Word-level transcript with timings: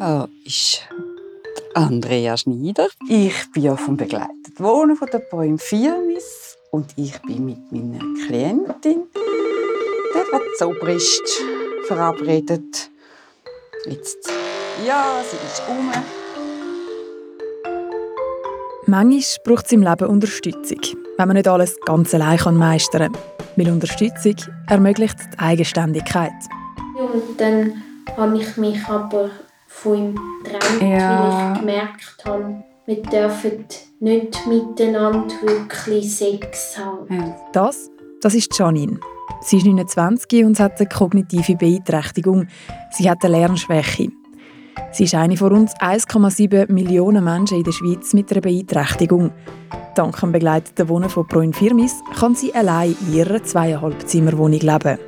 Ah, 0.00 0.26
ist 0.44 0.82
Andrea 1.74 2.36
Schneider. 2.36 2.88
Ich 3.08 3.52
bin 3.52 3.62
ja 3.62 3.76
vom 3.76 3.96
begleiteten 3.96 4.58
Wohnen 4.58 4.96
von 4.96 5.08
der 5.12 5.20
Poem 5.20 5.56
Firmis 5.56 6.56
und 6.72 6.86
ich 6.96 7.16
bin 7.22 7.44
mit 7.44 7.70
meiner 7.70 8.04
Klientin, 8.26 9.04
der 10.12 10.40
Zobrist, 10.58 11.22
verabredet. 11.86 12.90
Jetzt, 13.86 14.28
ja, 14.84 15.22
sie 15.30 15.36
ist 15.46 15.62
um. 15.68 15.92
Manchmal 18.86 19.22
braucht 19.44 19.66
es 19.66 19.72
im 19.72 19.82
Leben 19.82 20.08
Unterstützung, 20.08 20.80
wenn 21.18 21.28
man 21.28 21.36
nicht 21.36 21.46
alles 21.46 21.76
ganz 21.86 22.12
allein 22.14 22.56
meistern 22.56 23.12
kann. 23.12 23.22
Weil 23.54 23.70
Unterstützung 23.70 24.34
ermöglicht 24.68 25.18
die 25.32 25.38
Eigenständigkeit. 25.38 26.32
Und 26.98 27.40
dann 27.40 27.80
habe 28.16 28.38
ich 28.38 28.56
mich 28.56 28.84
aber 28.88 29.30
von 29.74 29.96
ihm 29.96 30.20
getrennt, 30.42 30.82
ja. 30.82 31.20
weil 31.20 31.52
ich 31.52 31.60
gemerkt 31.60 32.24
habe, 32.24 32.64
wir 32.86 33.02
dürfen 33.02 33.64
nicht 34.00 34.46
miteinander 34.46 35.34
wirklich 35.42 36.14
Sex 36.14 36.78
haben. 36.78 37.34
Das, 37.52 37.90
das 38.20 38.34
ist 38.34 38.56
Janine. 38.58 38.98
Sie 39.40 39.58
ist 39.58 39.66
29 39.66 40.44
und 40.44 40.60
hat 40.60 40.78
eine 40.78 40.88
kognitive 40.88 41.56
Beeinträchtigung. 41.56 42.46
Sie 42.90 43.10
hat 43.10 43.24
eine 43.24 43.38
Lernschwäche. 43.38 44.08
Sie 44.92 45.04
ist 45.04 45.14
eine 45.14 45.36
von 45.36 45.54
rund 45.54 45.70
1,7 45.80 46.70
Millionen 46.72 47.24
Menschen 47.24 47.58
in 47.58 47.64
der 47.64 47.72
Schweiz 47.72 48.12
mit 48.12 48.30
einer 48.30 48.40
Beeinträchtigung. 48.40 49.32
Dank 49.94 50.18
dem 50.20 50.32
begleiteten 50.32 50.88
Wohnen 50.88 51.08
von 51.08 51.26
Proin 51.26 51.52
Firmis 51.52 51.94
kann 52.18 52.34
sie 52.34 52.54
allein 52.54 52.96
in 53.08 53.14
ihrer 53.14 53.42
zweieinhalb 53.42 54.08
Zimmerwohnung 54.08 54.60
leben. 54.60 54.98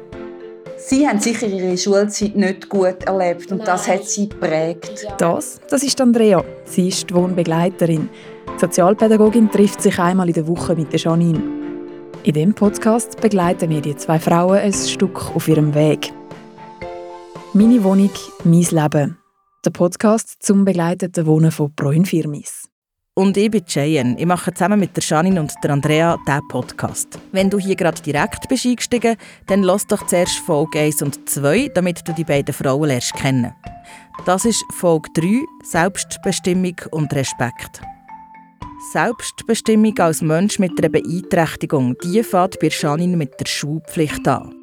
Sie 0.89 1.05
haben 1.05 1.19
sicher 1.19 1.49
ihre 1.49 1.77
Schulzeit 1.77 2.37
nicht 2.37 2.69
gut 2.69 3.03
erlebt 3.07 3.51
und 3.51 3.59
Nein. 3.59 3.67
das 3.67 3.89
hat 3.89 4.05
sie 4.05 4.29
geprägt. 4.29 5.05
Das, 5.19 5.61
das 5.69 5.83
ist 5.83 6.01
Andrea. 6.01 6.45
Sie 6.65 6.87
ist 6.87 7.11
die 7.11 7.15
Wohnbegleiterin. 7.15 8.09
Die 8.55 8.60
Sozialpädagogin 8.60 9.51
trifft 9.51 9.83
sich 9.83 9.99
einmal 9.99 10.29
in 10.29 10.35
der 10.35 10.47
Woche 10.47 10.77
mit 10.77 10.93
der 10.93 11.01
Janine. 11.01 11.43
In 12.23 12.35
diesem 12.35 12.55
Podcast 12.55 13.21
begleiten 13.21 13.69
wir 13.69 13.80
die 13.80 13.97
zwei 13.97 14.21
Frauen 14.21 14.59
ein 14.59 14.73
Stück 14.73 15.35
auf 15.35 15.49
ihrem 15.49 15.75
Weg. 15.75 16.13
Meine 17.53 17.82
Wohnung, 17.82 18.13
mein 18.45 18.63
Leben. 18.71 19.19
Der 19.65 19.71
Podcast 19.71 20.37
zum 20.38 20.65
begleiteten 20.65 21.27
Wohnen 21.27 21.51
von 21.51 21.75
Proin 21.75 22.05
Firmis. 22.05 22.66
Und 23.19 23.35
ich 23.39 23.51
bin 23.51 23.65
Cheyenne. 23.65 24.15
Ich 24.19 24.27
mache 24.27 24.53
zusammen 24.53 24.79
mit 24.79 24.95
der 24.95 25.03
Janine 25.03 25.41
und 25.41 25.55
der 25.65 25.71
Andrea 25.71 26.19
diesen 26.29 26.49
Podcast. 26.49 27.19
Wenn 27.33 27.49
du 27.49 27.59
hier 27.59 27.75
gerade 27.75 28.03
direkt 28.03 28.47
bist 28.47 28.67
eingestiegen, 28.67 29.17
dann 29.47 29.63
lass 29.63 29.87
doch 29.87 30.07
zuerst 30.07 30.37
Folge 30.41 30.81
1 30.81 31.01
und 31.01 31.27
2, 31.27 31.71
damit 31.75 32.07
du 32.07 32.13
die 32.13 32.25
beiden 32.25 32.53
Frauen 32.53 32.89
lernst 32.89 33.15
kennen. 33.15 33.55
Das 34.27 34.45
ist 34.45 34.63
Folge 34.71 35.09
3, 35.15 35.47
Selbstbestimmung 35.65 36.77
und 36.91 37.11
Respekt. 37.15 37.81
Selbstbestimmung 38.93 39.99
als 39.99 40.21
Mensch 40.21 40.59
mit 40.59 40.79
einer 40.79 40.91
Beeinträchtigung, 40.91 41.97
die 42.05 42.23
fängt 42.23 42.61
bei 42.61 42.69
Janine 42.69 43.17
mit 43.17 43.41
der 43.41 43.47
Schulpflicht 43.47 44.29
an. 44.29 44.55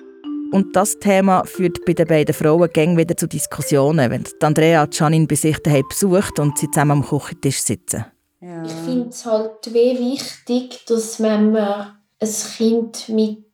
Und 0.52 0.76
das 0.76 1.00
Thema 1.00 1.44
führt 1.46 1.84
bei 1.86 1.94
den 1.94 2.06
beiden 2.06 2.36
Frauen 2.36 2.70
gäng 2.72 2.96
wieder 2.98 3.18
zu 3.18 3.28
Diskussionen, 3.28 4.12
wenn 4.12 4.26
Andrea 4.44 4.88
Janine 4.92 5.26
bei 5.26 5.34
sich 5.34 5.58
daheim 5.58 5.86
besucht 5.90 6.38
und 6.38 6.60
sie 6.60 6.70
zusammen 6.70 6.92
am 6.92 7.04
Küchentisch 7.04 7.64
sitzen. 7.64 8.06
Ja. 8.44 8.66
Ich 8.66 8.74
finde 8.74 9.10
es 9.10 9.26
halt 9.26 9.74
wichtig, 9.74 10.86
dass 10.86 11.22
wenn 11.22 11.54
man 11.54 11.98
ein 12.20 12.30
Kind 12.58 13.08
mit, 13.08 13.46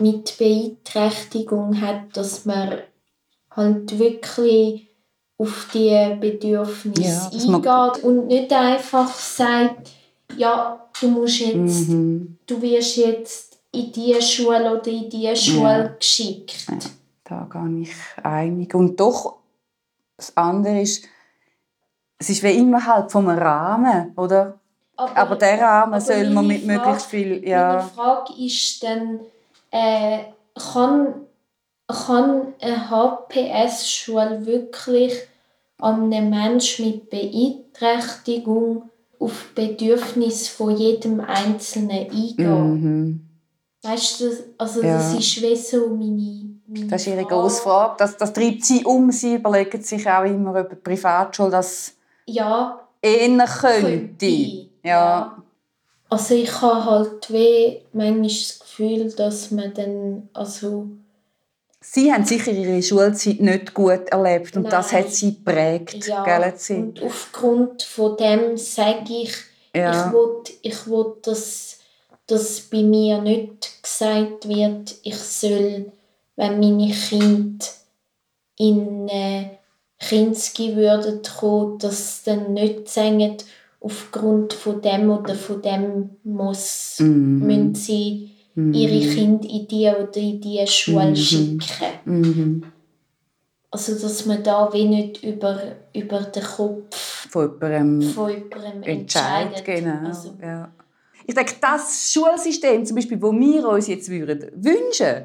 mit 0.00 0.36
Beeinträchtigung 0.36 1.80
hat, 1.80 2.16
dass 2.16 2.44
man 2.44 2.78
halt 3.50 3.98
wirklich 4.00 4.88
auf 5.38 5.68
die 5.72 6.16
Bedürfnisse 6.18 7.30
ja, 7.32 7.54
eingeht 7.54 8.02
und 8.02 8.26
nicht 8.26 8.52
einfach 8.52 9.14
sagt, 9.14 9.90
ja, 10.36 10.88
du 11.00 11.08
musst 11.08 11.38
jetzt, 11.38 11.88
mhm. 11.88 12.36
du 12.46 12.60
wirst 12.62 12.96
jetzt 12.96 13.58
in 13.70 13.92
diese 13.92 14.22
Schule 14.22 14.80
oder 14.80 14.90
in 14.90 15.08
diese 15.08 15.36
Schule 15.36 15.68
ja. 15.68 15.94
geschickt. 15.98 16.66
Da 17.22 17.48
gehe 17.50 17.82
ich 17.82 17.94
einig. 18.24 18.74
Und 18.74 18.98
doch, 18.98 19.36
das 20.16 20.36
andere 20.36 20.80
ist, 20.80 21.04
es 22.22 22.30
ist 22.30 22.42
wie 22.44 22.56
immer 22.56 22.86
halt 22.86 23.10
vom 23.10 23.28
Rahmen, 23.28 24.12
oder? 24.16 24.54
Aber, 24.96 25.16
aber 25.16 25.36
der 25.36 25.60
Rahmen 25.60 25.94
aber 25.94 26.00
soll 26.00 26.30
man 26.30 26.46
mit 26.46 26.62
Frage, 26.62 26.78
möglichst 26.78 27.06
viel... 27.06 27.48
Ja. 27.48 27.72
Meine 27.72 27.88
Frage 27.88 28.32
ist 28.38 28.84
dann, 28.84 29.20
äh, 29.72 30.18
kann, 30.72 31.14
kann 31.88 32.54
eine 32.60 32.90
HPS-Schule 32.90 34.46
wirklich 34.46 35.14
an 35.80 36.12
einem 36.12 36.30
Menschen 36.30 36.86
mit 36.86 37.10
Beeinträchtigung 37.10 38.88
auf 39.18 39.46
die 39.56 39.66
Bedürfnisse 39.66 40.52
von 40.52 40.76
jedem 40.76 41.18
Einzelnen 41.20 41.90
eingehen? 41.90 42.72
Mhm. 42.74 43.28
Weißt 43.82 44.20
du, 44.20 44.30
also 44.58 44.80
ja. 44.80 44.98
das 44.98 45.14
ist 45.14 45.42
wie 45.42 45.56
so 45.56 45.88
meine, 45.88 46.60
meine 46.68 46.86
Das 46.86 47.00
ist 47.00 47.08
ihre 47.08 47.24
grosse 47.24 47.62
Frage. 47.62 47.94
Das, 47.98 48.16
das 48.16 48.32
treibt 48.32 48.64
sie 48.64 48.84
um. 48.84 49.10
Sie 49.10 49.34
überlegen 49.34 49.82
sich 49.82 50.08
auch 50.08 50.22
immer 50.22 50.50
über 50.50 50.62
die 50.62 50.76
Privatschule, 50.76 51.50
dass 51.50 51.96
ja, 52.32 52.88
eher 53.00 53.46
könnte. 53.46 54.26
Ja. 54.26 54.68
ja. 54.84 55.42
Also 56.08 56.34
ich 56.34 56.60
habe 56.60 56.84
halt 56.84 57.32
weh 57.32 57.80
manchmal 57.92 58.28
das 58.28 58.58
Gefühl, 58.58 59.12
dass 59.12 59.50
man 59.50 59.72
dann, 59.74 60.28
also... 60.32 60.88
Sie 61.80 62.12
haben 62.12 62.24
sicher 62.24 62.52
ihre 62.52 62.82
Schulzeit 62.82 63.40
nicht 63.40 63.74
gut 63.74 64.08
erlebt 64.10 64.56
und 64.56 64.64
Nein. 64.64 64.70
das 64.70 64.92
hat 64.92 65.10
sie 65.10 65.34
geprägt, 65.34 66.06
ja, 66.06 66.22
gell, 66.22 66.52
sie? 66.56 66.74
und 66.74 67.02
aufgrund 67.02 67.82
von 67.82 68.16
dem 68.16 68.56
sage 68.56 69.12
ich, 69.22 69.34
ja. 69.74 70.06
ich 70.06 70.12
will, 70.12 70.42
ich 70.62 70.86
will 70.86 71.14
dass, 71.22 71.78
dass 72.26 72.60
bei 72.60 72.82
mir 72.82 73.20
nicht 73.20 73.82
gesagt 73.82 74.46
wird, 74.46 74.94
ich 75.02 75.16
soll, 75.16 75.92
wenn 76.36 76.60
meine 76.60 76.92
Kinder 76.92 77.66
in... 78.58 79.08
Äh, 79.08 79.61
Kinski 80.08 80.76
würden 80.76 81.20
kommen, 81.22 81.78
dass 81.78 82.22
dann 82.24 82.52
nicht 82.54 82.88
sagen, 82.88 83.36
aufgrund 83.80 84.52
von 84.52 84.80
dem 84.82 85.10
oder 85.10 85.34
von 85.34 85.62
dem 85.62 86.10
muss, 86.24 86.96
mhm. 86.98 87.46
müssen 87.46 87.74
sie 87.74 88.30
mhm. 88.54 88.74
ihre 88.74 89.14
Kinder 89.14 89.48
in 89.48 89.66
die 89.66 89.88
oder 89.88 90.16
in 90.16 90.40
die 90.40 90.64
Schule 90.66 91.10
mhm. 91.10 91.16
schicken. 91.16 91.60
Mhm. 92.04 92.62
Also 93.70 93.98
dass 93.98 94.26
man 94.26 94.42
da 94.42 94.70
wie 94.72 94.84
nicht 94.84 95.22
über, 95.22 95.58
über 95.94 96.20
den 96.20 96.42
Kopf 96.42 97.28
von 97.30 97.52
jemandem, 97.60 98.10
von 98.10 98.30
jemandem 98.30 98.82
entscheidet. 98.82 99.58
entscheidet. 99.58 99.64
Genau. 99.64 100.08
Also, 100.08 100.34
ja. 100.42 100.70
Ich 101.24 101.34
denke, 101.34 101.54
das 101.60 102.12
Schulsystem, 102.12 102.84
zum 102.84 102.96
Beispiel, 102.96 103.16
das 103.16 103.32
wir 103.32 103.68
uns 103.68 103.86
jetzt 103.86 104.10
würden 104.10 104.50
wünschen 104.56 105.24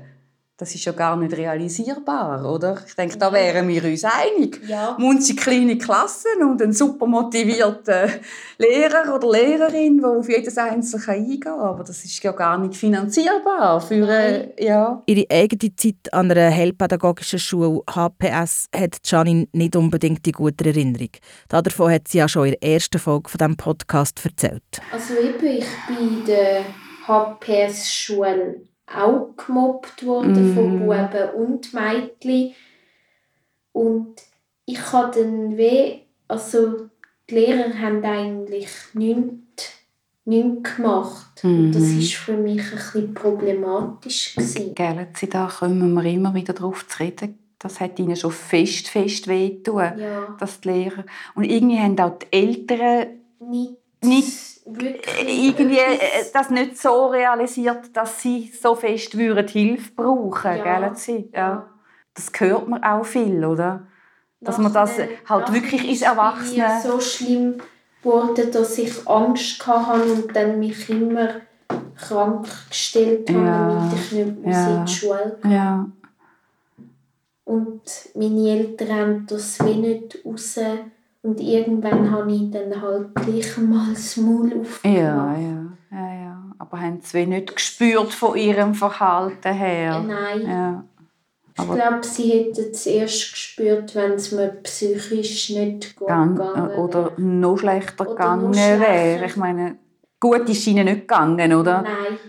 das 0.57 0.73
ist 0.73 0.85
ja 0.85 0.91
gar 0.91 1.15
nicht 1.15 1.37
realisierbar, 1.37 2.43
oder? 2.43 2.79
Ich 2.87 2.95
denke, 2.95 3.15
da 3.17 3.31
wären 3.31 3.67
wir 3.67 3.83
uns 3.83 4.03
einig. 4.03 4.59
Ja. 4.67 4.95
Munzi 4.99 5.35
kleine 5.35 5.77
Klassen 5.77 6.41
und 6.41 6.59
ein 6.63 6.73
super 6.73 7.05
motivierter 7.05 8.09
Lehrer 8.57 9.13
oder 9.13 9.31
Lehrerin, 9.31 9.99
der 9.99 10.09
auf 10.09 10.27
jedes 10.27 10.57
Einzelne 10.57 11.07
eingehen 11.09 11.41
kann. 11.41 11.59
Aber 11.59 11.83
das 11.83 12.03
ist 12.03 12.23
ja 12.23 12.31
gar 12.31 12.57
nicht 12.57 12.75
finanzierbar. 12.75 13.79
Für, 13.81 14.09
äh, 14.09 14.65
ja. 14.65 15.03
Ihre 15.05 15.27
eigene 15.29 15.75
Zeit 15.75 16.11
an 16.11 16.31
einer 16.31 16.49
heilpädagogischen 16.49 17.37
Schule 17.37 17.83
HPS 17.87 18.65
hat 18.75 18.97
Janine 19.05 19.47
nicht 19.51 19.75
unbedingt 19.75 20.25
die 20.25 20.31
gute 20.31 20.65
Erinnerung. 20.65 21.11
Davon 21.49 21.91
hat 21.91 22.07
sie 22.07 22.17
ja 22.17 22.27
schon 22.27 22.47
in 22.47 22.55
der 22.59 22.73
ersten 22.73 22.97
Folge 22.97 23.29
von 23.29 23.37
diesem 23.37 23.57
Podcast 23.57 24.25
erzählt. 24.25 24.81
Also 24.91 25.13
eben, 25.13 25.45
ich 25.45 25.67
bin 25.87 26.19
in 26.19 26.25
der 26.25 26.63
HPS-Schule 27.05 28.61
auch 28.87 29.35
gemobbt 29.35 30.05
worden 30.05 30.51
mm. 30.51 30.55
von 30.55 30.79
Buben 30.79 31.29
und 31.35 31.73
Mädchen. 31.73 32.55
Und 33.73 34.15
ich 34.65 34.91
habe 34.91 35.19
dann 35.19 35.57
weh, 35.57 35.99
also 36.27 36.89
die 37.29 37.35
Lehrer 37.35 37.77
haben 37.79 38.03
eigentlich 38.03 38.69
nichts, 38.93 39.71
nichts 40.25 40.75
gemacht. 40.75 41.43
Und 41.43 41.73
das 41.73 41.83
war 41.83 41.89
mhm. 41.89 42.01
für 42.01 42.37
mich 42.37 42.61
ein 42.63 42.71
bisschen 42.71 43.13
problematisch. 43.13 44.35
Gell, 44.75 45.07
Sie, 45.13 45.29
da 45.29 45.47
kommen 45.47 45.93
wir 45.93 46.03
immer 46.05 46.33
wieder 46.33 46.53
darauf 46.53 46.87
zu 46.87 46.99
reden. 46.99 47.37
Das 47.59 47.79
hat 47.79 47.99
ihnen 47.99 48.15
schon 48.15 48.31
fest, 48.31 48.87
fest 48.87 49.27
wehgetan, 49.27 49.99
ja. 49.99 50.35
dass 50.39 50.61
die 50.61 50.69
Lehrer... 50.69 51.05
Und 51.33 51.45
irgendwie 51.45 51.79
haben 51.79 51.99
auch 51.99 52.19
die 52.19 52.27
Eltern 52.31 53.07
nicht, 53.39 53.73
nicht 54.03 54.56
irgendwie 54.67 55.79
äh, 55.79 56.25
das 56.33 56.49
nicht 56.49 56.77
so 56.77 57.07
realisiert, 57.07 57.95
dass 57.95 58.21
sie 58.21 58.51
so 58.59 58.75
fest 58.75 59.17
würden 59.17 59.47
Hilfe 59.47 59.91
brauchen, 59.95 60.57
ja. 60.57 60.79
gell, 60.79 60.95
sie? 60.95 61.29
Ja. 61.33 61.67
Das 62.13 62.31
hört 62.37 62.67
man 62.67 62.83
auch 62.83 63.05
viel, 63.05 63.45
oder? 63.45 63.87
Dass 64.39 64.57
man 64.57 64.71
das 64.71 64.99
halt 65.27 65.53
wirklich 65.53 65.87
ins 65.89 66.01
Erwachsene... 66.01 66.81
so 66.83 66.99
schlimm 66.99 67.55
wurde, 68.03 68.47
dass 68.47 68.77
ich 68.77 69.07
Angst 69.07 69.65
hatte 69.65 70.03
und 70.03 70.35
dann 70.35 70.59
mich 70.59 70.89
immer 70.89 71.41
krank 71.95 72.47
gestellt 72.69 73.29
habe, 73.29 73.39
ja. 73.39 73.67
damit 73.67 73.93
ich 73.93 74.11
nicht 74.11 74.37
ja. 74.45 74.77
in 74.77 74.85
die 74.85 74.91
Schule 74.91 75.37
kam. 75.41 75.51
Ja. 75.51 75.85
und 77.45 77.81
meine 78.13 78.49
Eltern 78.49 78.91
haben 78.91 79.25
das 79.27 79.59
wie 79.65 79.75
nicht 79.75 80.19
raus. 80.23 80.59
Und 81.27 81.41
irgendwann 81.41 82.09
habe 82.09 82.31
ich 82.31 82.49
dann 82.51 82.81
halt 82.81 83.13
gleich 83.13 83.57
mal 83.57 83.89
das 83.89 84.15
Maul 84.15 84.45
aufgemacht. 84.61 84.85
Ja, 84.85 85.35
ja, 85.37 85.65
ja, 85.91 86.13
ja. 86.13 86.43
Aber 86.57 86.79
haben 86.79 87.01
sie 87.01 87.25
nicht 87.25 87.53
gespürt 87.53 88.13
von 88.13 88.37
ihrem 88.37 88.73
Verhalten 88.73 89.53
her? 89.53 89.99
Nein. 90.07 90.41
Ja. 90.47 90.83
Aber 91.57 91.75
ich 91.75 91.81
glaube, 91.81 92.05
sie 92.05 92.31
hätten 92.31 92.71
es 92.71 92.85
erst 92.85 93.33
gespürt, 93.33 93.93
wenn 93.93 94.13
es 94.13 94.31
mir 94.31 94.47
psychisch 94.63 95.49
nicht 95.49 95.97
gut 95.97 96.07
gang, 96.07 96.37
gegangen 96.37 96.69
Oder 96.77 97.11
noch 97.17 97.57
schlechter 97.57 98.05
Oder 98.05 98.15
gegangen 98.15 98.55
wäre. 98.55 99.25
Ich 99.25 99.35
meine, 99.35 99.75
gut 100.21 100.47
ist 100.47 100.65
ihnen 100.65 100.85
nicht 100.85 101.01
gegangen, 101.01 101.53
oder? 101.53 101.81
Nein. 101.81 102.19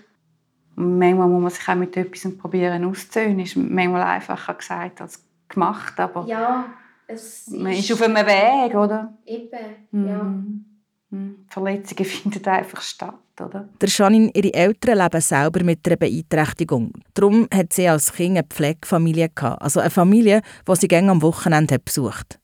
Manchmal 0.75 1.29
muss 1.29 1.43
man 1.43 1.51
sich 1.51 1.69
auch 1.69 1.75
mit 1.77 1.97
etwas 1.97 2.37
probieren 2.37 2.85
auszuzählen. 2.85 3.39
Ist 3.39 3.57
manchmal 3.57 4.03
einfacher 4.03 4.55
gesagt 4.55 5.01
als 5.03 5.23
gemacht, 5.49 6.01
aber 6.01 6.27
Ja, 6.27 6.65
es 7.09 7.49
man 7.49 7.73
ist 7.73 7.91
auf 7.91 8.03
einem 8.03 8.27
Weg, 8.27 8.75
oder? 8.75 9.13
Eben, 9.25 10.07
ja. 10.07 10.23
Mhm. 10.23 10.65
Mhm. 11.11 11.37
Verletzungen 11.49 12.05
finden 12.05 12.45
einfach 12.47 12.83
statt, 12.83 13.15
oder? 13.41 13.69
Der 13.81 13.89
Janine, 13.89 14.31
ihre 14.35 14.53
Eltern 14.53 14.99
leben 14.99 15.21
selber 15.21 15.65
mit 15.65 15.87
einer 15.87 15.97
Beeinträchtigung. 15.97 16.93
Darum 17.15 17.49
hat 17.53 17.73
sie 17.73 17.89
als 17.89 18.13
Kind 18.13 18.37
eine 18.37 18.47
Pflegefamilie 18.47 19.31
gehabt. 19.35 19.63
Also 19.63 19.81
eine 19.81 19.91
Familie, 19.91 20.43
die 20.69 20.77
sie 20.77 20.89
gerne 20.89 21.11
am 21.11 21.23
Wochenende 21.23 21.75
hat 21.75 21.85
besucht. 21.87 22.39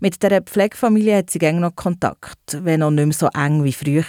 Mit 0.00 0.20
dieser 0.20 0.40
Pflegefamilie 0.40 1.18
hat 1.18 1.30
sie 1.30 1.38
gerne 1.38 1.60
noch 1.60 1.76
Kontakt, 1.76 2.58
wenn 2.64 2.82
auch 2.82 2.90
nicht 2.90 3.06
mehr 3.06 3.14
so 3.14 3.28
eng 3.28 3.62
wie 3.62 3.72
früher. 3.72 4.02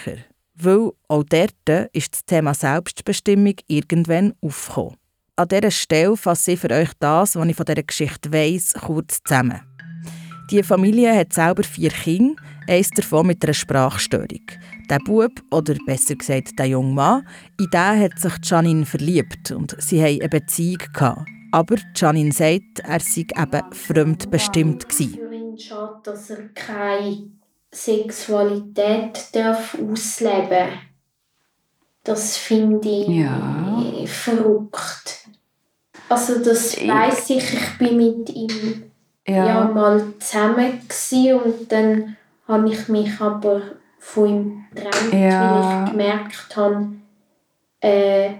Weil 0.54 0.90
auch 1.06 1.22
dort 1.22 1.90
ist 1.92 2.12
das 2.12 2.24
Thema 2.24 2.52
Selbstbestimmung 2.52 3.54
irgendwann 3.68 4.34
aufgekommen. 4.42 4.96
An 5.36 5.48
dieser 5.48 5.70
Stelle 5.70 6.16
fasse 6.16 6.52
ich 6.52 6.60
für 6.60 6.70
euch 6.70 6.90
das, 6.98 7.36
was 7.36 7.48
ich 7.48 7.56
von 7.56 7.64
dieser 7.64 7.82
Geschichte 7.82 8.32
weiss, 8.32 8.74
kurz 8.74 9.22
zusammen. 9.22 9.60
Die 10.50 10.62
Familie 10.62 11.14
hat 11.16 11.32
selber 11.32 11.62
vier 11.62 11.90
Kinder, 11.90 12.34
eines 12.68 12.90
davon 12.90 13.28
mit 13.28 13.42
einer 13.44 13.54
Sprachstörung. 13.54 14.42
Der 14.88 14.98
Bub, 14.98 15.30
oder 15.52 15.74
besser 15.86 16.16
gesagt 16.16 16.58
der 16.58 16.66
junge 16.66 16.92
Mann, 16.92 17.26
in 17.58 17.68
den 17.70 18.00
hat 18.00 18.18
sich 18.18 18.32
Janine 18.42 18.84
verliebt 18.84 19.52
und 19.52 19.76
sie 19.80 20.02
hatten 20.02 20.20
eine 20.20 20.28
Beziehung. 20.28 20.78
Gehabt. 20.92 21.28
Aber 21.52 21.76
Janine 21.94 22.32
sagt, 22.32 22.80
er 22.82 23.00
sei 23.00 23.20
eben 23.20 23.72
fremdbestimmt. 23.72 24.88
Gewesen. 24.88 25.14
Für 25.14 25.34
ihn 25.34 25.58
schade, 25.58 26.00
dass 26.04 26.30
er 26.30 26.48
keine 26.48 27.28
Sexualität 27.72 29.28
darf 29.32 29.76
ausleben 29.80 30.68
Das 32.02 32.36
finde 32.38 32.88
ich 32.88 33.08
Ja. 33.08 33.82
verrückt. 34.06 35.28
Also 36.08 36.42
das 36.42 36.74
Ich- 36.74 36.88
weiß 36.88 37.30
ich, 37.30 37.52
ich 37.54 37.78
bin 37.78 37.96
mit 37.98 38.30
ihm 38.30 38.84
Ja. 39.30 39.46
ja. 39.46 39.64
mal 39.64 40.02
zusammen 40.18 40.80
gsi 40.88 41.32
und 41.32 41.70
dann 41.70 42.16
habe 42.48 42.68
ich 42.68 42.88
mich 42.88 43.20
aber 43.20 43.62
von 43.98 44.28
ihm 44.28 44.64
getrennt, 44.74 45.12
Ja. 45.12 45.40
weil 45.54 45.84
ich 45.84 45.90
gemerkt 45.92 46.56
habe, 46.56 46.92
äh, 47.80 48.30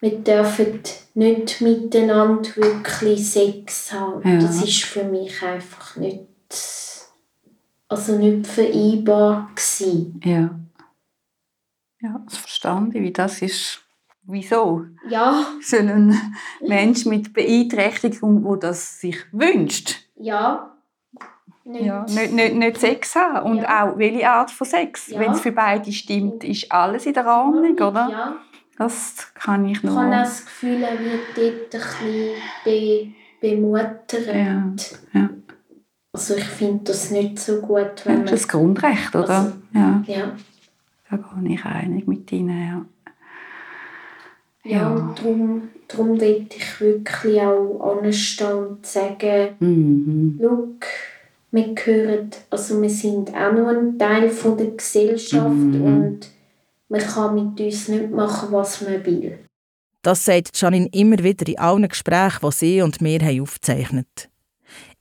wir 0.00 0.18
dürfen 0.20 0.80
nicht 1.14 1.60
miteinander 1.60 2.48
wirklich 2.56 3.28
Sex 3.28 3.92
haben. 3.92 4.26
Ja. 4.28 4.40
Das 4.40 4.62
ist 4.62 4.84
für 4.84 5.04
mich 5.04 5.42
einfach 5.42 5.96
nicht, 5.96 6.26
also 7.88 8.16
nicht 8.16 8.46
vereinbar 8.46 9.50
gsi. 9.54 10.12
Ja. 10.22 10.50
Ja, 12.00 12.20
das 12.24 12.36
verstand 12.36 12.94
ich, 12.94 13.02
wie 13.02 13.12
das 13.12 13.42
ist. 13.42 13.80
Wieso 14.30 14.84
Ja, 15.08 15.42
soll 15.62 15.88
ein 15.88 16.14
Mensch 16.60 17.06
mit 17.06 17.32
Beeinträchtigung, 17.32 18.42
der 18.44 18.56
das 18.68 19.00
sich 19.00 19.16
wünscht, 19.32 19.96
ja. 20.16 20.74
Nicht. 21.64 21.84
ja, 21.84 22.04
nicht, 22.08 22.32
nicht, 22.32 22.54
nicht 22.54 22.78
Sex 22.78 23.14
haben? 23.14 23.50
Und 23.50 23.58
Ja. 23.58 23.84
auch 23.90 23.98
welche 23.98 24.28
Art 24.28 24.50
von 24.50 24.66
Sex? 24.66 25.08
Ja. 25.08 25.20
Wenn 25.20 25.32
es 25.32 25.40
für 25.40 25.52
beide 25.52 25.90
stimmt, 25.92 26.44
ist 26.44 26.70
alles 26.72 27.04
in 27.06 27.12
der 27.14 27.26
Ordnung, 27.26 27.72
oder? 27.74 28.08
Ja. 28.10 28.36
Das 28.78 29.32
kann 29.34 29.64
ich 29.66 29.78
Ich 29.78 29.82
nur. 29.84 30.00
habe 30.00 30.10
das 30.12 30.44
Gefühl, 30.44 30.82
er 30.82 30.98
wird 30.98 31.20
dort 31.34 31.74
ein 31.74 31.80
bisschen 32.00 32.34
be 32.64 33.12
bemuttert. 33.40 34.26
Ja, 34.26 34.72
ja. 35.12 35.30
Also 36.12 36.36
ich 36.36 36.44
finde 36.44 36.84
das 36.84 37.10
nicht 37.10 37.38
so 37.38 37.60
gut, 37.60 38.04
Ja, 38.04 38.06
wenn 38.06 38.22
das 38.22 38.24
man... 38.24 38.24
ist 38.24 38.32
das 38.32 38.48
Grundrecht, 38.48 39.14
oder? 39.16 39.28
Also- 39.28 39.52
ja, 39.74 40.02
Ja, 40.06 40.32
da 41.10 41.16
bin 41.16 41.50
ich 41.50 41.64
einig 41.64 42.06
mit 42.06 42.30
Ihnen. 42.32 42.66
Ja. 42.68 42.84
Ja. 44.64 44.70
Ja. 44.94 45.14
darum, 45.16 45.68
darum 45.88 46.20
will 46.20 46.46
ich 46.54 46.80
wirklich 46.80 47.40
auch 47.40 47.98
anstehen 48.02 48.52
und 48.66 48.86
sagen, 48.86 49.54
Mhm. 49.60 50.38
schau, 50.40 50.68
wir 51.50 51.74
gehören, 51.74 52.30
also 52.50 52.80
wir 52.82 52.90
sind 52.90 53.34
auch 53.34 53.52
nur 53.52 53.68
ein 53.68 53.98
Teil 53.98 54.28
von 54.28 54.56
der 54.58 54.72
Gesellschaft 54.72 55.48
Mhm. 55.48 55.82
und 55.84 56.20
man 56.88 57.00
kann 57.00 57.34
mit 57.34 57.60
uns 57.60 57.88
nicht 57.88 58.10
machen, 58.10 58.48
was 58.52 58.82
man 58.82 59.04
will. 59.04 59.38
Das 60.02 60.24
sagt 60.24 60.58
Janine 60.60 60.88
immer 60.92 61.18
wieder 61.18 61.46
in 61.48 61.58
allen 61.58 61.88
Gesprächen, 61.88 62.38
die 62.42 62.52
sie 62.52 62.82
und 62.82 63.00
wir 63.00 63.18
haben 63.20 63.40
aufgezeichnet 63.40 64.28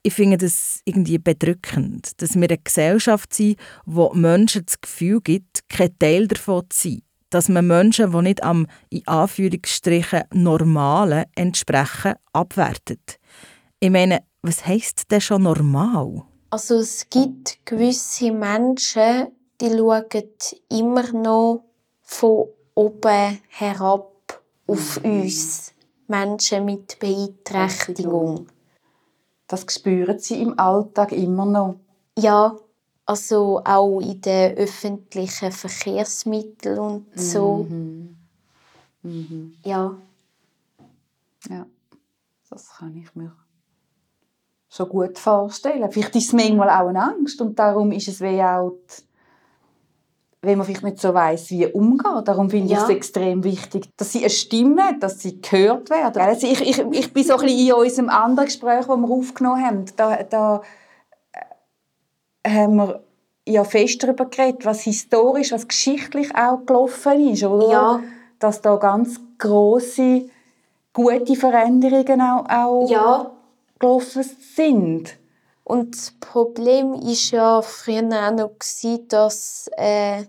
Ich 0.03 0.13
finde 0.13 0.37
das 0.37 0.81
irgendwie 0.85 1.17
bedrückend, 1.17 2.21
dass 2.21 2.35
wir 2.35 2.47
eine 2.49 2.57
Gesellschaft 2.57 3.33
sind, 3.33 3.57
wo 3.85 4.13
Menschen 4.13 4.65
das 4.65 4.79
Gefühl 4.79 5.19
gibt, 5.21 5.67
kein 5.69 5.97
Teil 5.99 6.27
davon 6.27 6.63
zu 6.69 6.89
sein. 6.89 7.01
Dass 7.29 7.49
man 7.49 7.67
Menschen, 7.67 8.11
die 8.11 8.21
nicht 8.21 8.43
am 8.43 8.67
in 8.89 9.05
Anführungsstrichen 9.07 10.23
normalen 10.33 11.25
entsprechen, 11.35 12.15
abwertet. 12.33 13.19
Ich 13.79 13.89
meine, 13.89 14.23
was 14.41 14.65
heisst 14.65 15.11
denn 15.11 15.21
schon 15.21 15.43
normal? 15.43 16.23
Also 16.49 16.75
es 16.75 17.09
gibt 17.09 17.59
gewisse 17.65 18.31
Menschen, 18.31 19.27
die 19.59 19.69
schauen 19.69 20.29
immer 20.69 21.11
noch 21.11 21.65
von 22.01 22.47
oben 22.73 23.39
herab 23.49 24.41
auf 24.67 24.97
uns. 25.03 25.73
Menschen 26.07 26.65
mit 26.65 26.99
Beeinträchtigung. 26.99 28.47
Das 29.47 29.65
spüren 29.69 30.19
Sie 30.19 30.41
im 30.41 30.57
Alltag 30.57 31.11
immer 31.11 31.45
noch. 31.45 31.79
Ja, 32.17 32.55
also 33.07 33.61
auch 33.63 33.99
in 34.01 34.21
den 34.21 34.55
öffentlichen 34.57 35.51
Verkehrsmitteln 35.51 36.77
und 36.79 37.05
so. 37.19 37.65
Mhm. 37.69 38.15
Mhm. 39.03 39.53
Ja, 39.63 39.95
Ja, 41.49 41.65
das 42.49 42.69
kann 42.77 42.95
ich 42.97 43.15
mir 43.15 43.31
schon 44.69 44.89
gut 44.89 45.17
vorstellen. 45.17 45.89
Vielleicht 45.91 46.15
ist 46.15 46.27
es 46.27 46.33
manchmal 46.33 46.69
auch 46.69 46.89
eine 46.89 47.01
Angst 47.01 47.39
und 47.41 47.57
darum 47.57 47.91
ist 47.93 48.07
es 48.09 48.19
wie 48.19 48.41
auch, 48.43 48.71
die, 48.89 49.03
wenn 50.41 50.57
man 50.57 50.65
vielleicht 50.67 50.83
nicht 50.83 50.99
so 50.99 51.13
weiß, 51.13 51.49
wie 51.51 51.67
umgehen. 51.67 52.23
Darum 52.25 52.49
finde 52.49 52.73
Ja. 52.73 52.77
ich 52.79 52.83
es 52.83 52.89
extrem 52.89 53.43
wichtig, 53.43 53.89
dass 53.95 54.11
sie 54.11 54.19
eine 54.19 54.29
Stimme 54.29 54.83
hat, 54.83 55.01
dass 55.01 55.19
sie 55.21 55.41
gehört 55.41 55.89
werden. 55.89 56.21
Also 56.21 56.47
ich, 56.47 56.61
ich, 56.61 56.79
ich 56.79 57.13
bin 57.13 57.23
so 57.23 57.35
ein 57.37 57.45
bisschen 57.45 57.67
in 57.67 57.73
unserem 57.73 58.09
anderen 58.09 58.45
Gespräch, 58.47 58.85
das 58.85 58.97
wir 58.97 59.09
aufgenommen 59.09 59.65
haben, 59.65 59.85
da, 59.95 60.23
da 60.23 60.61
äh, 62.43 62.49
haben 62.49 62.75
wir 62.75 63.03
ja 63.47 63.63
fest 63.63 64.03
darüber 64.03 64.25
geredet, 64.25 64.65
was 64.65 64.81
historisch, 64.81 65.51
was 65.51 65.67
geschichtlich 65.67 66.35
auch 66.35 66.65
gelaufen 66.65 67.29
ist, 67.29 67.43
oder? 67.43 67.71
Ja. 67.71 68.03
Dass 68.39 68.61
da 68.61 68.75
ganz 68.75 69.19
große 69.37 70.29
gute 70.93 71.35
Veränderungen 71.35 72.21
auch, 72.21 72.49
auch 72.49 72.89
ja. 72.89 73.31
gelaufen 73.79 74.23
sind. 74.55 75.17
Und 75.63 75.95
das 75.95 76.13
Problem 76.19 76.93
ist 76.93 77.31
ja 77.31 77.61
früher 77.61 78.03
auch 78.03 78.31
noch, 78.31 78.51
gewesen, 78.57 79.07
dass 79.09 79.69
äh, 79.75 80.23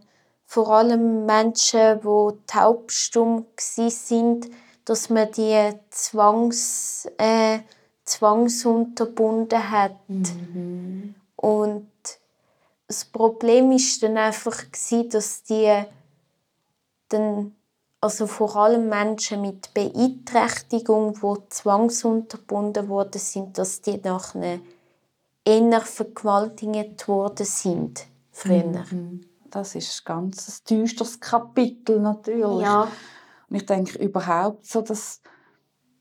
vor 0.45 0.71
allem 0.71 1.27
Menschen, 1.27 2.01
die 2.01 2.47
taubstumm 2.47 3.47
sind, 3.57 4.49
dass 4.85 5.11
man 5.11 5.31
die 5.33 5.71
zwangs, 5.91 7.07
äh, 7.19 7.61
zwangsunterbunden 8.05 9.71
hat. 9.71 9.97
Und 11.37 11.87
das 12.89 13.05
Problem 13.05 13.71
ist 13.71 14.03
dann 14.03 14.17
einfach, 14.17 14.57
gewesen, 14.73 15.11
dass 15.11 15.43
die 15.45 15.83
dann, 17.11 17.55
also 18.01 18.27
vor 18.27 18.57
allem 18.57 18.89
Menschen 18.89 19.43
mit 19.43 19.73
Beeinträchtigung, 19.75 21.15
die 21.15 21.49
zwangsunterbunden 21.51 22.89
worden 22.89 23.19
sind, 23.21 23.59
dass 23.59 23.83
die 23.83 24.01
nachher 24.03 24.61
eher 25.45 25.81
vergewaltigt 25.83 27.07
worden 27.09 27.47
sind 27.47 28.07
früher. 28.33 28.85
Das 29.51 29.75
ist 29.75 30.03
ein 30.03 30.05
ganz 30.05 30.63
düsteres 30.65 31.21
Kapitel 31.21 32.01
natürlich. 32.01 32.67
Ja, 32.67 32.89
Und 33.49 33.57
ich 33.57 33.67
denke 33.67 33.99
überhaupt 33.99 34.67
so, 34.67 34.83
dass 34.83 35.21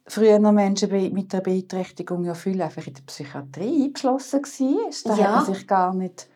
früher 0.06 0.40
Menschen 0.40 1.14
mit 1.14 1.32
der 1.34 1.42
Beeinträchtigung 1.42 2.24
ja 2.26 2.34
viel 2.34 2.62
einfach 2.62 2.86
in 2.88 2.94
der 2.94 3.02
Psychiatrie 3.04 3.86
eingeschlossen 3.86 4.42
waren. 4.44 4.94
Da 5.06 5.16
Ja. 5.16 5.24
hat 5.24 5.36
man 5.48 5.56
sich 5.56 5.68
gar 5.68 5.94
nicht 5.94 6.28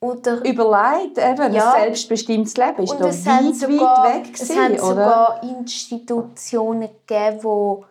oder 0.00 0.44
überlegt, 0.44 1.18
eben, 1.18 1.52
Ja. 1.52 1.72
ein 1.72 1.82
selbstbestimmtes 1.82 2.56
Leben 2.56 2.82
ist 2.82 2.92
und 2.92 3.00
da 3.00 3.08
es 3.08 3.26
weit, 3.26 3.34
hat 3.34 3.54
sogar, 3.54 4.04
weit 4.04 4.14
weg 4.14 4.30
es 4.32 4.40
gewesen, 4.48 4.62
hat 4.62 4.72
oder? 4.72 4.80
sogar 4.80 5.42
Institutionen 5.42 6.88
gegeben, 7.06 7.38
wo 7.42 7.84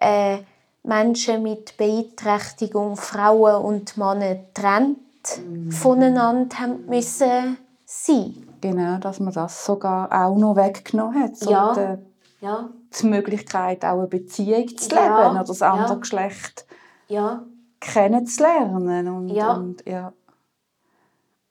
äh, 0.00 0.38
Menschen 0.82 1.42
mit 1.44 1.76
Beeinträchtigung, 1.76 2.96
Frauen 2.96 3.62
und 3.62 3.96
Männer 3.96 4.36
trennt 4.52 4.98
mhm. 5.46 5.70
voneinander 5.70 6.58
haben 6.58 6.86
müssen 6.86 7.58
sein. 7.84 8.48
Genau, 8.60 8.98
dass 8.98 9.20
man 9.20 9.32
das 9.32 9.64
sogar 9.64 10.10
auch 10.12 10.36
noch 10.36 10.56
weggenommen 10.56 11.22
hat. 11.22 11.40
Ja. 11.42 11.72
Die, 11.74 12.44
ja. 12.44 12.68
die 13.00 13.06
Möglichkeit, 13.06 13.84
auch 13.84 13.98
eine 13.98 14.06
Beziehung 14.08 14.68
zu 14.76 14.88
leben 14.90 15.04
ja. 15.04 15.30
oder 15.30 15.44
das 15.44 15.62
andere. 15.62 15.98
Geschlecht 16.00 16.66
ja. 17.08 17.44
kennenzulernen. 17.80 19.08
Und. 19.08 19.30
Und, 19.56 19.86
ja. 19.86 20.12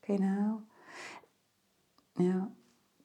Genau. 0.01 0.61
Ja. 2.17 2.47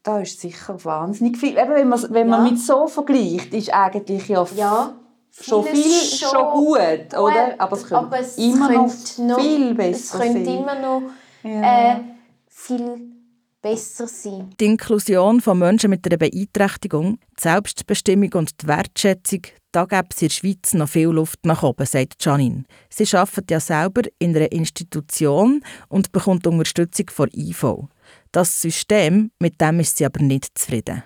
Da 0.03 0.21
ist 0.21 0.41
sicher 0.41 0.85
wahnsinnig 0.85 1.37
viel. 1.37 1.59
Eben, 1.59 1.71
wenn 1.71 1.89
man, 1.89 2.07
wenn 2.11 2.29
man 2.29 2.45
mit 2.45 2.61
so 2.61 2.87
vergleicht, 2.87 3.53
ist 3.53 3.75
eigentlich 3.75 4.29
ja, 4.29 4.47
ja 4.55 4.95
schon 5.31 5.65
viel 5.65 6.01
schon, 6.01 6.29
schon 6.31 6.51
gut, 6.53 7.19
oder? 7.19 7.55
Aber 7.59 7.77
es 7.77 7.83
könnte 7.83 7.97
aber 7.97 8.21
es 8.21 8.39
immer 8.39 8.71
noch, 8.71 9.19
noch 9.19 9.41
viel 9.41 9.75
besser 9.75 10.19
sein. 10.19 10.29
Es 10.29 10.35
könnte 10.35 10.51
immer 10.51 10.81
noch 10.81 11.03
ja. 11.43 11.93
äh, 11.93 12.01
viel 12.47 13.17
besser 13.61 14.07
sein. 14.07 14.55
Die 14.61 14.67
Inklusion 14.67 15.41
von 15.41 15.59
Menschen 15.59 15.91
mit 15.91 16.07
einer 16.07 16.19
Beeinträchtigung, 16.19 17.19
die 17.39 17.43
Selbstbestimmung 17.43 18.33
und 18.35 18.63
die 18.63 18.69
Wertschätzung, 18.69 19.43
da 19.77 19.85
gibt 19.85 20.15
es 20.15 20.23
in 20.23 20.29
der 20.29 20.33
Schweiz 20.33 20.73
noch 20.73 20.89
viel 20.89 21.09
Luft 21.09 21.45
nach 21.45 21.63
oben, 21.63 21.85
sagt 21.85 22.25
Janine. 22.25 22.65
Sie 22.89 23.05
arbeitet 23.15 23.51
ja 23.51 23.61
selber 23.61 24.03
in 24.19 24.35
einer 24.35 24.51
Institution 24.51 25.63
und 25.91 26.13
bekommt 26.13 26.47
Unterstützung 26.47 27.11
von 27.11 27.29
IV. 27.35 27.85
Das 28.33 28.59
System, 28.63 29.31
mit 29.39 29.61
dem 29.61 29.81
ist 29.81 29.99
sie 29.99 30.07
aber 30.07 30.23
nicht 30.23 30.59
zufrieden. 30.59 31.03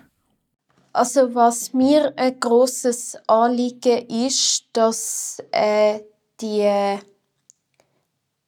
Also 0.93 1.35
was 1.35 1.73
mir 1.73 2.13
ein 2.15 2.39
großes 2.39 3.17
Anliegen 3.27 4.07
ist, 4.07 4.63
dass 4.71 5.43
äh, 5.51 5.99
die 6.39 6.97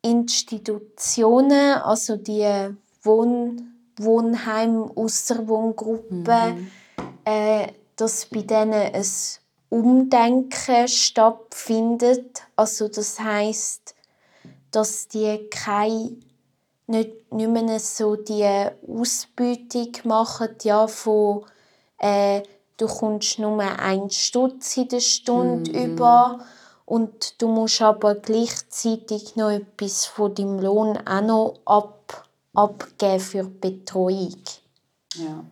Institutionen, 0.02 1.82
also 1.84 2.16
die 2.16 2.70
Wohn 3.02 3.74
Wohnheim, 3.98 4.90
Ausserwohngruppen, 4.96 6.24
mhm. 6.24 6.72
äh, 7.26 7.68
dass 7.98 8.26
bei 8.26 8.42
denen 8.42 8.74
ein 8.74 9.06
Umdenken 9.74 10.88
stattfindet. 10.88 12.44
Also 12.56 12.88
das 12.88 13.20
heißt, 13.20 13.96
dass 14.70 15.08
die 15.08 15.50
keine 15.50 16.16
nicht, 16.86 17.34
nicht 17.34 17.50
mehr 17.50 17.80
so 17.80 18.16
die 18.16 18.46
Ausbeutung 18.88 19.92
machen 20.04 20.50
ja, 20.64 20.88
von 20.88 21.46
äh, 21.98 22.44
du 22.78 22.86
kommst 22.86 23.40
nur 23.40 23.60
einen 23.62 24.12
Stutz 24.12 24.78
in 24.78 24.90
der 24.90 25.00
Stunde 25.00 25.72
mm. 25.72 25.76
über 25.76 26.40
und 26.86 27.42
du 27.42 27.48
musst 27.48 27.82
aber 27.82 28.14
gleichzeitig 28.16 29.36
noch 29.36 29.50
etwas 29.50 30.06
von 30.06 30.36
deinem 30.36 30.60
Lohn 30.60 31.00
auch 31.08 31.22
noch 31.22 31.60
ab, 31.66 32.28
abgeben 32.54 33.20
für 33.20 33.44
die 33.46 33.72
Betreuung. 33.72 34.44
Ja. 35.16 35.44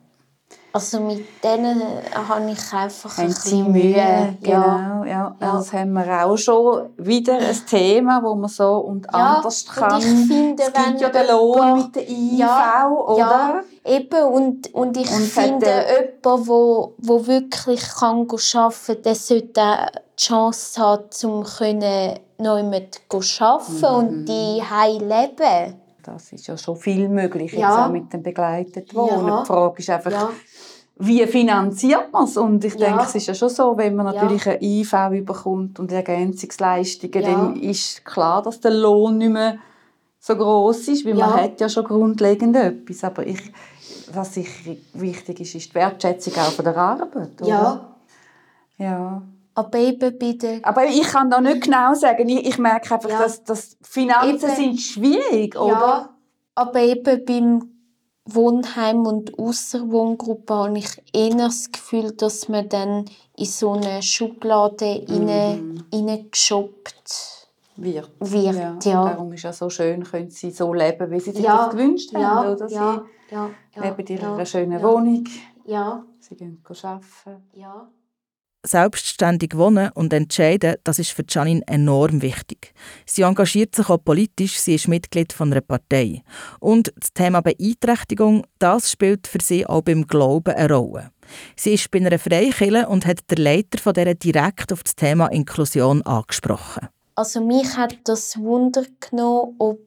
Also 0.74 1.02
mit 1.02 1.26
denen 1.44 1.82
habe 2.14 2.50
ich 2.50 2.74
einfach 2.74 3.18
ein 3.18 3.28
bisschen 3.28 3.72
Mühe. 3.72 3.84
Mühe. 3.84 4.38
Genau, 4.42 5.04
ja. 5.04 5.06
ja. 5.06 5.36
ja. 5.40 5.52
Das 5.54 5.74
haben 5.74 5.92
wir 5.94 6.26
auch 6.26 6.38
schon 6.38 6.90
wieder 6.98 7.38
ein 7.40 7.66
Thema, 7.70 8.22
wo 8.24 8.36
man 8.36 8.50
so 8.50 8.78
und 8.78 9.06
ja, 9.12 9.36
anders 9.36 9.66
kann. 9.66 9.96
Und 9.96 10.00
ich 10.00 10.28
finde, 10.28 10.64
es 10.64 10.74
gibt 10.74 11.02
ja 11.02 11.10
den 11.10 11.28
Lohn 11.28 11.78
mit 11.78 11.96
der 11.96 12.10
IV, 12.10 12.40
ja, 12.40 12.90
oder? 12.90 13.18
Ja, 13.18 13.62
eben. 13.84 14.24
Und, 14.24 14.74
und 14.74 14.96
ich 14.96 15.12
und 15.12 15.24
finde, 15.24 15.68
jemand, 15.68 16.48
wo, 16.48 16.94
wo 17.00 17.28
wirklich 17.28 17.82
kann 17.82 18.28
arbeiten 18.30 18.86
kann, 18.88 19.02
der 19.04 19.16
sollte 19.16 19.62
auch 19.62 19.88
die 19.92 20.24
Chance 20.24 20.82
haben, 20.82 21.04
um 21.24 21.44
noch 22.38 22.58
jemand 22.58 23.02
zu 23.10 23.44
arbeiten 23.44 23.78
mhm. 23.78 23.84
und 23.84 24.26
die 24.26 24.62
leben. 25.00 25.82
Das 26.04 26.32
ist 26.32 26.48
ja 26.48 26.58
schon 26.58 26.76
viel 26.78 27.08
möglich, 27.10 27.54
jetzt 27.54 27.64
auch 27.64 27.90
mit 27.90 28.12
dem 28.12 28.24
begleiteten 28.24 28.96
Wohnen. 28.96 29.42
Die 29.42 29.46
Frage 29.46 29.80
ist 29.80 29.90
einfach, 29.90 30.32
wie 31.04 31.26
finanziert 31.26 32.12
man 32.12 32.26
es? 32.26 32.38
Und 32.38 32.64
ich 32.64 32.76
ja. 32.76 32.88
denke, 32.88 33.04
es 33.04 33.16
ist 33.16 33.28
ja 33.28 33.34
schon 33.34 33.50
so, 33.50 33.76
wenn 33.78 33.96
man 33.96 34.06
natürlich 34.06 34.46
ja. 34.46 34.54
eine 34.54 34.62
IV 34.62 35.26
bekommt 35.26 35.80
und 35.80 35.92
Ergänzungsleistungen, 35.92 37.22
ja. 37.24 37.32
dann 37.32 37.56
ist 37.56 38.06
klar, 38.06 38.42
dass 38.44 38.60
der 38.60 38.72
Lohn 38.72 39.18
nicht 39.18 39.32
mehr 39.32 39.58
so 40.20 40.36
groß 40.36 40.90
ist, 40.90 41.06
weil 41.06 41.18
ja. 41.18 41.28
man 41.28 41.42
hat 41.42 41.60
ja 41.60 41.70
schon 41.70 41.86
grundlegend 41.86 42.56
etwas. 42.56 43.04
Aber 43.04 43.26
ich, 43.26 43.52
was 44.14 44.36
sicher 44.36 44.76
wichtig 44.94 45.42
ist, 45.42 45.56
ist 45.56 45.72
die 45.72 45.76
Wertschätzung 45.76 46.34
auch 46.36 46.52
von 46.52 46.66
der 46.66 46.78
Arbeit. 46.78 47.42
Oder? 47.42 47.50
Ja. 47.50 47.96
Ja. 48.78 49.22
Aber 49.56 49.78
eben 49.80 50.18
bitte. 50.18 50.60
Aber 50.64 50.86
ich 50.86 51.04
kann 51.04 51.30
da 51.30 51.42
nicht 51.42 51.64
genau 51.64 51.94
sagen. 51.96 52.30
Ich, 52.30 52.48
ich 52.48 52.58
merke 52.58 52.94
einfach, 52.94 53.10
dass, 53.10 53.44
dass 53.44 53.78
Finanzen 53.82 54.50
eben. 54.50 54.56
sind 54.56 54.80
schwierig, 54.80 55.60
oder? 55.60 55.72
Ja, 55.72 56.10
aber 56.56 56.80
eben 56.80 57.26
beim 57.26 57.71
Wohnheim 58.26 59.06
und 59.06 59.38
Ausserwohngruppe 59.40 60.54
habe 60.54 60.78
ich 60.78 61.02
eher 61.14 61.36
das 61.36 61.72
Gefühl, 61.72 62.12
dass 62.12 62.48
man 62.48 62.70
dann 62.70 63.06
in 63.36 63.46
so 63.46 63.72
eine 63.72 64.02
Schublade 64.02 65.06
mhm. 65.08 65.84
reingeschoppt 65.92 66.96
wird. 67.78 68.08
wird 68.20 68.56
ja. 68.56 68.78
ja. 68.84 69.06
Darum 69.06 69.34
ist 69.34 69.40
es 69.40 69.44
ja 69.44 69.54
so 69.54 69.70
schön, 69.70 70.04
können 70.04 70.30
sie 70.30 70.52
so 70.52 70.74
leben, 70.74 71.10
wie 71.10 71.20
sie 71.20 71.32
sich 71.32 71.44
ja. 71.44 71.58
das 71.58 71.72
gewünscht 71.72 72.14
haben. 72.14 72.22
Ja. 72.22 72.52
Oder? 72.52 72.70
Sie 72.70 72.76
ja. 72.76 73.50
Leben 73.76 74.08
in 74.08 74.18
ihrer 74.18 74.46
schönen 74.46 74.84
Wohnung. 74.84 75.24
Ja. 75.66 76.04
Sie 76.20 76.36
gehen 76.36 76.62
arbeiten. 76.68 77.50
Ja. 77.54 77.90
Selbstständig 78.64 79.58
wohnen 79.58 79.90
und 79.96 80.14
entscheiden, 80.14 80.76
das 80.84 81.00
ist 81.00 81.12
für 81.12 81.24
Janine 81.28 81.64
enorm 81.66 82.22
wichtig. 82.22 82.74
Sie 83.08 83.24
engagiert 83.24 83.74
sich 83.74 83.90
auch 83.90 84.04
politisch, 84.04 84.60
sie 84.60 84.76
ist 84.76 84.88
Mitglied 84.88 85.34
von 85.34 85.52
einer 85.52 85.62
Partei. 85.62 86.22
Und 86.60 86.94
das 86.96 87.12
Thema 87.14 87.42
Beeinträchtigung, 87.42 88.46
das 88.60 88.92
spielt 88.92 89.26
für 89.26 89.42
sie 89.42 89.66
auch 89.66 89.82
beim 89.82 90.06
Glauben 90.06 90.54
eine 90.54 90.74
Rolle. 90.74 91.12
Sie 91.56 91.74
ist 91.74 91.90
bei 91.90 92.00
einer 92.00 92.20
Freikirche 92.20 92.88
und 92.88 93.08
hat 93.08 93.30
der 93.32 93.40
Leiter 93.40 93.80
von 93.80 93.94
der 93.94 94.14
direkt 94.14 94.72
auf 94.72 94.84
das 94.84 94.96
Thema 94.96 95.28
Inklusion 95.28 96.04
angesprochen. 96.04 96.88
Also 97.16 97.42
mich 97.42 97.76
hat 97.78 97.98
das 98.04 98.38
Wunder 98.38 98.86
genommen, 99.00 99.56
ob 99.58 99.80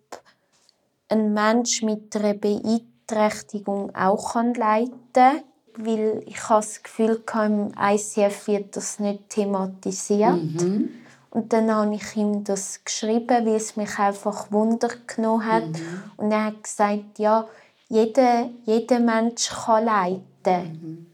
ein 1.09 1.33
Mensch 1.33 1.83
mit 1.83 2.14
einer 2.16 2.35
Beeinträchtigung 2.35 3.95
auch 3.95 4.35
leiten 4.35 4.99
kann 5.12 5.43
weil 5.76 6.23
ich 6.26 6.49
habe 6.49 6.61
das 6.61 6.83
Gefühl, 6.83 7.23
im 7.45 7.73
ICF 7.78 8.47
wird 8.47 8.76
das 8.76 8.99
nicht 8.99 9.28
thematisiert. 9.31 10.37
Mhm. 10.37 10.90
Und 11.31 11.52
dann 11.52 11.75
habe 11.75 11.95
ich 11.95 12.16
ihm 12.16 12.45
das 12.45 12.85
geschrieben, 12.85 13.45
weil 13.45 13.57
es 13.57 13.76
mich 13.76 13.99
einfach 13.99 14.52
Wunder 14.52 14.88
genommen 15.07 15.45
hat. 15.45 15.66
Mhm. 15.66 16.02
Und 16.16 16.31
er 16.31 16.45
hat 16.45 16.62
gesagt, 16.62 17.19
ja, 17.19 17.47
jeder, 17.88 18.50
jeder 18.64 19.00
Mensch 19.00 19.50
kann 19.50 19.85
leiden. 19.85 20.26
Mhm. 20.47 21.07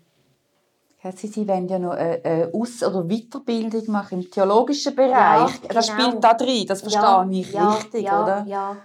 Sie, 1.17 1.29
Sie 1.29 1.49
wollen 1.49 1.67
ja 1.67 1.79
noch 1.79 1.93
eine 1.93 2.51
Aus- 2.53 2.83
oder 2.83 3.03
Weiterbildung 3.05 3.91
machen 3.91 4.21
im 4.21 4.31
theologischen 4.31 4.95
Bereich. 4.95 5.51
Ja, 5.63 5.69
das 5.71 5.89
genau. 5.89 6.01
spielt 6.03 6.25
da 6.25 6.35
drin, 6.35 6.67
das 6.67 6.83
verstehe 6.83 7.01
ja, 7.01 7.27
ich 7.31 7.57
richtig, 7.57 8.05
ja, 8.05 8.23
oder? 8.23 8.45
Ja, 8.47 8.77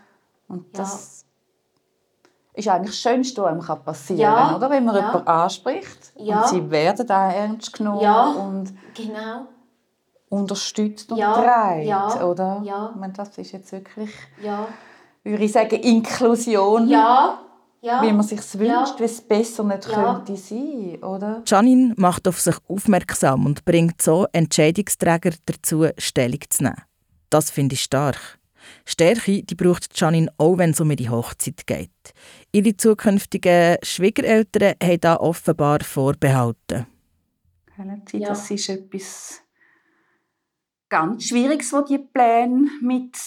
Und 0.47 0.65
das 0.77 1.24
ist 2.55 2.67
eigentlich 2.67 2.91
das 2.91 2.99
Schönste, 2.99 3.41
was 3.41 3.51
einem 3.51 3.83
passieren 3.83 4.33
kann, 4.33 4.49
ja, 4.49 4.55
oder? 4.55 4.69
wenn 4.69 4.85
man 4.85 4.95
ja. 4.95 5.07
jemanden 5.07 5.27
anspricht 5.27 6.13
ja. 6.17 6.41
und 6.41 6.47
sie 6.49 6.71
werden 6.71 7.09
auch 7.09 7.33
ernst 7.33 7.73
genommen 7.73 8.01
ja, 8.01 8.27
und 8.31 8.73
genau. 8.93 9.47
unterstützt 10.29 11.11
und 11.11 11.17
ja, 11.17 11.33
oder? 12.23 12.61
Ja. 12.63 12.91
Ich 12.93 12.99
meine, 12.99 13.13
das 13.13 13.37
ist 13.37 13.51
jetzt 13.51 13.71
wirklich, 13.71 14.11
ja. 14.41 14.67
würde 15.23 15.43
ich 15.43 15.51
sagen, 15.51 15.75
Inklusion. 15.75 16.87
Ja. 16.87 17.39
Ja. 17.81 18.01
Wie 18.01 18.11
man 18.11 18.23
sich 18.23 18.39
wünscht, 18.55 18.95
ja. 18.95 18.99
wie 18.99 19.03
es 19.03 19.21
besser 19.21 19.63
nicht 19.63 19.87
ja. 19.87 20.15
könnte 20.15 20.35
sein, 20.35 20.97
oder? 21.03 21.43
Janine 21.45 21.93
macht 21.97 22.27
auf 22.27 22.41
sich 22.41 22.55
aufmerksam 22.67 23.45
und 23.45 23.63
bringt 23.63 24.01
so 24.01 24.25
Entscheidungsträger 24.31 25.33
dazu, 25.45 25.85
Stellung 25.99 26.39
zu 26.49 26.63
nehmen. 26.63 26.81
Das 27.29 27.51
finde 27.51 27.75
ich 27.75 27.83
stark. 27.83 28.39
Stärke 28.85 29.43
die 29.43 29.55
braucht 29.55 29.99
Janine 29.99 30.31
auch, 30.37 30.57
wenn 30.57 30.71
es 30.71 30.81
um 30.81 30.91
ihre 30.91 31.09
Hochzeit 31.09 31.65
geht. 31.67 31.89
Ihre 32.51 32.77
zukünftigen 32.77 33.77
Schwiegereltern 33.83 34.75
haben 34.81 34.99
da 35.01 35.17
offenbar 35.17 35.79
Vorbehalte. 35.81 36.87
Ja. 38.13 38.29
Das 38.29 38.49
ist 38.51 38.69
etwas 38.69 39.41
ganz 40.89 41.25
Schwieriges, 41.25 41.73
was 41.73 41.85
die 41.85 41.97
Pläne 41.97 42.69
mit, 42.81 43.17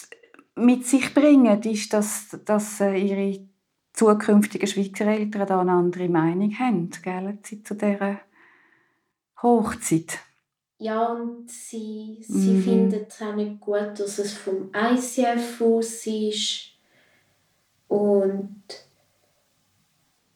mit 0.57 0.87
sich 0.87 1.13
bringen, 1.13 1.61
ist, 1.63 1.93
dass, 1.93 2.39
dass 2.45 2.81
äh, 2.81 2.97
ihre 2.97 3.47
zukünftigen 3.93 4.67
Schwiegereltern 4.67 5.47
da 5.47 5.61
eine 5.61 5.73
andere 5.73 6.09
Meinung 6.09 6.57
haben 6.59 6.91
gell, 7.03 7.39
zu 7.43 7.75
dieser 7.75 8.21
Hochzeit. 9.43 10.21
Ja, 10.79 11.13
und 11.13 11.51
sie, 11.51 12.19
sie 12.21 12.53
mhm. 12.53 12.63
findet 12.63 13.11
es 13.11 13.21
auch 13.21 13.35
nicht 13.35 13.61
gut, 13.61 13.99
dass 13.99 14.19
es 14.19 14.33
vom 14.33 14.71
ICF 14.73 15.61
aus 15.61 16.07
ist. 16.07 16.71
Und 17.89 18.63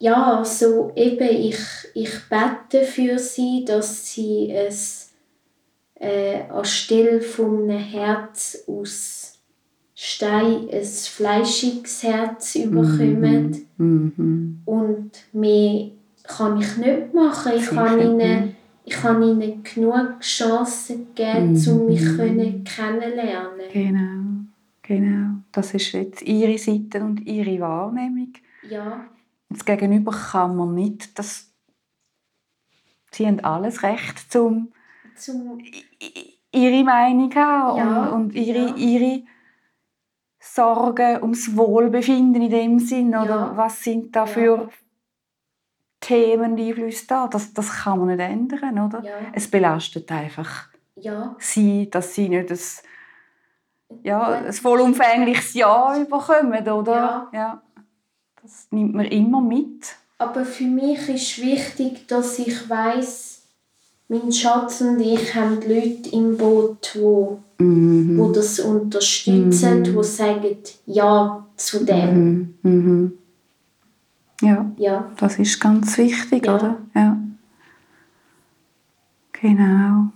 ja, 0.00 0.38
also 0.38 0.90
eben, 0.96 1.28
ich, 1.28 1.60
ich 1.94 2.10
bete 2.28 2.84
für 2.84 3.20
sie, 3.20 3.64
dass 3.64 4.12
sie 4.12 4.50
es 4.50 5.12
äh, 5.94 6.42
anstelle 6.48 7.20
von 7.20 7.70
einem 7.70 7.78
Herz 7.78 8.64
aus 8.66 9.38
Stein 9.94 10.68
ein 10.72 10.84
fleischiges 10.84 12.02
Herz 12.02 12.56
mhm. 12.56 12.70
bekommen. 12.70 13.66
Mhm. 13.76 14.62
Und 14.64 15.10
mehr 15.32 15.90
kann 16.24 16.60
ich 16.60 16.76
nicht 16.78 17.14
machen. 17.14 17.52
Ich 17.54 17.66
kann 17.66 18.00
ihnen, 18.00 18.56
ich 18.84 18.94
kann 18.94 19.22
ihnen 19.22 19.62
genug 19.62 20.20
Chancen 20.20 21.14
geben, 21.14 21.52
mhm. 21.52 21.68
um 21.68 21.86
mich 21.86 22.04
können 22.16 22.64
kennenlernen. 22.64 23.66
Genau, 23.72 24.44
genau. 24.82 25.36
Das 25.52 25.74
ist 25.74 25.92
jetzt 25.92 26.22
ihre 26.22 26.58
Seite 26.58 27.02
und 27.02 27.20
ihre 27.20 27.60
Wahrnehmung. 27.60 28.32
Ja. 28.68 29.04
Das 29.48 29.64
Gegenüber 29.64 30.12
kann 30.12 30.56
man 30.56 30.74
nicht, 30.74 31.18
das 31.18 31.52
sie 33.10 33.26
haben 33.26 33.40
alles 33.40 33.82
Recht, 33.82 34.32
zum, 34.32 34.72
zum 35.16 35.58
ihre 36.50 36.84
Meinung 36.84 37.34
haben 37.34 37.78
ja, 37.78 38.08
und, 38.08 38.22
und 38.22 38.34
ihre, 38.34 38.68
ja. 38.68 38.76
ihre 38.76 39.22
Sorgen 40.40 41.22
ums 41.22 41.56
Wohlbefinden 41.56 42.42
in 42.42 42.50
dem 42.50 42.78
Sinn 42.78 43.08
oder 43.08 43.26
ja. 43.26 43.52
was 43.56 43.82
sind 43.82 44.16
da 44.16 44.26
für 44.26 44.70
Themen, 46.02 46.58
Einflüsse 46.58 47.06
da? 47.06 47.28
Das, 47.28 47.54
das 47.54 47.70
kann 47.84 47.98
man 47.98 48.08
nicht 48.08 48.20
ändern, 48.20 48.78
oder? 48.78 49.02
Es 49.32 49.48
belastet 49.50 50.12
einfach 50.12 50.68
sie, 51.38 51.90
dass 51.90 52.14
sie 52.14 52.28
nicht 52.28 52.50
das 52.50 52.82
ja, 54.02 54.42
ein 54.44 54.52
vollumfängliches 54.52 55.54
Ja 55.54 55.98
bekommen, 55.98 56.68
oder? 56.68 57.28
Ja. 57.32 57.62
Das 58.40 58.66
nimmt 58.70 58.94
man 58.94 59.06
immer 59.06 59.40
mit. 59.40 59.96
Aber 60.18 60.44
für 60.44 60.64
mich 60.64 61.08
ist 61.08 61.42
wichtig, 61.42 62.06
dass 62.08 62.38
ich 62.38 62.68
weiß, 62.68 63.42
mein 64.08 64.32
Schatz 64.32 64.80
und 64.80 65.00
ich 65.00 65.34
haben 65.34 65.56
Leute 65.56 66.10
im 66.12 66.36
Boot, 66.36 66.96
wo, 66.98 67.40
mhm. 67.58 68.32
das 68.34 68.60
unterstützen, 68.60 69.80
mhm. 69.80 69.94
wo 69.94 70.02
sagen 70.02 70.56
Ja 70.86 71.46
zu 71.56 71.84
dem. 71.84 72.58
Mhm. 72.62 73.18
Ja. 74.42 74.70
ja, 74.76 75.10
das 75.16 75.38
ist 75.38 75.60
ganz 75.60 75.96
wichtig, 75.96 76.46
ja. 76.46 76.54
oder? 76.54 76.78
Ja. 76.94 77.16
Genau. 79.32 80.10